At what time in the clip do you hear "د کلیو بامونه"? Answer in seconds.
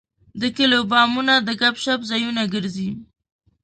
0.41-1.33